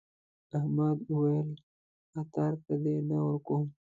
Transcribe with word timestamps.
احمد 0.57 0.97
وويل: 1.13 1.49
خطر 2.11 2.51
ته 2.65 2.73
دې 2.83 2.95
نه 3.09 3.17
ورکوم. 3.25 3.65